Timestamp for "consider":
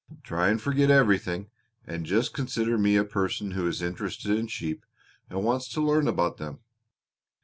2.33-2.75